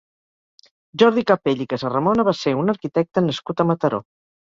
[1.01, 4.07] Jordi Capell i Casaramona va ser un arquitecte nascut a Mataró.